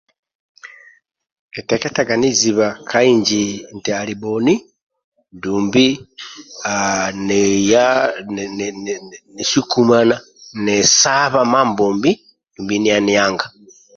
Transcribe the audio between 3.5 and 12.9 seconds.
ndiamo nti ali bhoni dumbi niya nisukumana nisaba Mambombi dumbi